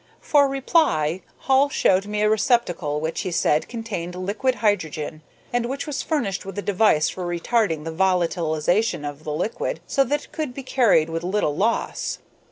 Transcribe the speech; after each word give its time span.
For 0.19 0.47
reply 0.47 1.21
Hall 1.41 1.69
showed 1.69 2.07
me 2.07 2.23
a 2.23 2.27
receptacle 2.31 2.99
which, 2.99 3.21
he 3.21 3.29
said, 3.29 3.69
contained 3.69 4.15
liquid 4.15 4.55
hydrogen, 4.55 5.21
and 5.53 5.67
which 5.67 5.85
was 5.85 6.01
furnished 6.01 6.43
with 6.43 6.57
a 6.57 6.63
device 6.63 7.07
for 7.07 7.23
retarding 7.27 7.83
the 7.83 7.91
volatilization 7.93 9.05
of 9.05 9.23
the 9.25 9.31
liquid 9.31 9.79
so 9.85 10.03
that 10.05 10.23
it 10.23 10.31
could 10.31 10.55
be 10.55 10.63
carried 10.63 11.11
with 11.11 11.21
little 11.21 11.55
loss. 11.55 12.17